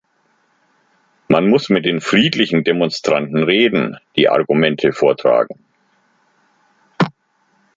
Man 1.29 1.47
muss 1.47 1.69
mit 1.69 1.85
den 1.85 2.01
friedlichen 2.01 2.63
Demonstranten 2.63 3.43
reden, 3.43 3.99
die 4.15 4.29
Argumente 4.29 4.93
vortragen. 4.93 5.63